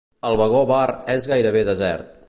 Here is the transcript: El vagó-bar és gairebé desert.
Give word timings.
El 0.29 0.37
vagó-bar 0.39 0.87
és 1.17 1.29
gairebé 1.33 1.65
desert. 1.73 2.11